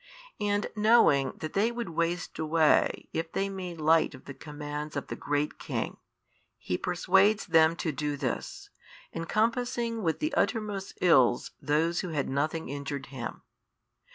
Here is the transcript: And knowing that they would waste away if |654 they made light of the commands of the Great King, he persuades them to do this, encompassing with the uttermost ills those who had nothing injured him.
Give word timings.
And 0.39 0.65
knowing 0.75 1.33
that 1.41 1.53
they 1.53 1.71
would 1.71 1.89
waste 1.89 2.39
away 2.39 3.07
if 3.13 3.27
|654 3.33 3.33
they 3.33 3.49
made 3.49 3.77
light 3.79 4.15
of 4.15 4.25
the 4.25 4.33
commands 4.33 4.95
of 4.95 5.09
the 5.09 5.15
Great 5.15 5.59
King, 5.59 5.97
he 6.57 6.75
persuades 6.75 7.45
them 7.45 7.75
to 7.75 7.91
do 7.91 8.17
this, 8.17 8.71
encompassing 9.13 10.01
with 10.01 10.17
the 10.17 10.33
uttermost 10.33 10.97
ills 11.01 11.51
those 11.61 11.99
who 11.99 12.09
had 12.09 12.27
nothing 12.29 12.67
injured 12.67 13.05
him. 13.13 13.43